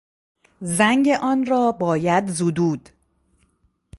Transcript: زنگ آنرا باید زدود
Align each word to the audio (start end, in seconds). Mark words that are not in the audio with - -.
زنگ 0.61 1.09
آنرا 1.21 1.71
باید 1.71 2.27
زدود 2.27 2.89